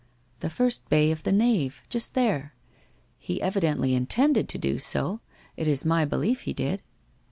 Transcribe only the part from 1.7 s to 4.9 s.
Just there! He evidently intended to do